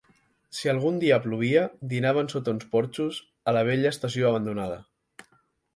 [0.59, 3.21] Si algun dia plovia, dinaven sota uns porxos,
[3.53, 4.83] a la vella estació abandonada.